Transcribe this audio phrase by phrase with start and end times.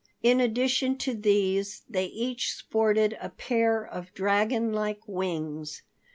[0.23, 5.83] In addition to these, they each sported a pair of dragon like wings.